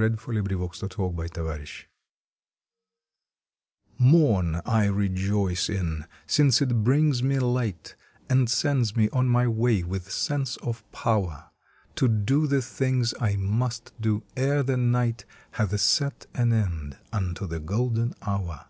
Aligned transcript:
June 0.00 0.16
Twentieth 0.16 0.44
THE 0.78 1.26
DAY 1.26 1.86
TV/fORN 3.96 4.62
I 4.64 4.84
rejoice 4.86 5.68
in, 5.68 6.04
since 6.24 6.62
it 6.62 6.84
brings 6.84 7.20
me 7.24 7.40
light, 7.40 7.96
And 8.30 8.48
sends 8.48 8.94
me 8.94 9.08
on 9.10 9.26
my 9.26 9.48
way 9.48 9.82
with 9.82 10.12
sense 10.12 10.56
of 10.58 10.88
power 10.92 11.50
To 11.96 12.06
do 12.06 12.46
the 12.46 12.62
things 12.62 13.12
I 13.20 13.34
must 13.34 13.92
do 14.00 14.22
ere 14.36 14.62
the 14.62 14.76
night 14.76 15.24
Hath 15.50 15.80
set 15.80 16.28
an 16.32 16.52
end 16.52 16.98
unto 17.12 17.48
the 17.48 17.58
golden 17.58 18.14
hour. 18.22 18.66